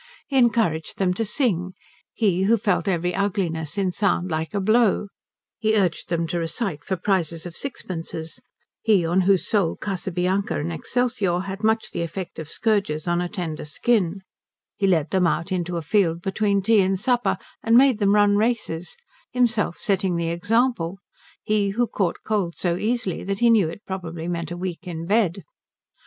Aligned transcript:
He 0.25 0.35
encouraged 0.35 0.97
them 0.97 1.13
to 1.13 1.23
sing, 1.23 1.73
he 2.11 2.45
who 2.45 2.57
felt 2.57 2.87
every 2.87 3.13
ugliness 3.13 3.77
in 3.77 3.91
sound 3.91 4.31
like 4.31 4.55
a 4.55 4.59
blow; 4.59 5.09
he 5.59 5.75
urged 5.77 6.09
them 6.09 6.25
to 6.29 6.39
recite 6.39 6.83
for 6.83 6.95
prizes 6.95 7.45
of 7.45 7.55
sixpences, 7.55 8.41
he 8.81 9.05
on 9.05 9.21
whose 9.21 9.47
soul 9.47 9.75
Casabianca 9.77 10.59
and 10.59 10.73
Excelsior 10.73 11.41
had 11.41 11.63
much 11.63 11.91
the 11.91 12.01
effect 12.01 12.39
of 12.39 12.49
scourges 12.49 13.07
on 13.07 13.21
a 13.21 13.29
tender 13.29 13.63
skin; 13.63 14.21
he 14.75 14.87
led 14.87 15.11
them 15.11 15.27
out 15.27 15.51
into 15.51 15.77
a 15.77 15.83
field 15.83 16.23
between 16.23 16.63
tea 16.63 16.81
and 16.81 16.99
supper 16.99 17.37
and 17.61 17.77
made 17.77 17.99
them 17.99 18.15
run 18.15 18.37
races, 18.37 18.97
himself 19.29 19.77
setting 19.77 20.15
the 20.15 20.29
example, 20.29 20.97
he 21.43 21.69
who 21.77 21.85
caught 21.85 22.23
cold 22.25 22.55
so 22.57 22.75
easily 22.75 23.23
that 23.23 23.37
he 23.37 23.51
knew 23.51 23.69
it 23.69 23.85
probably 23.85 24.27
meant 24.27 24.49
a 24.49 24.57
week 24.57 24.87
in 24.87 25.05
bed. 25.05 25.43